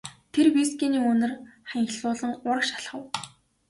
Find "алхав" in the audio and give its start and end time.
2.77-3.03